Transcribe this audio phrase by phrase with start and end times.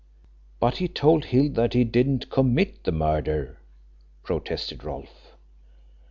[0.59, 3.59] "But he told Hill that he didn't commit the murder,"
[4.23, 5.35] protested Rolfe.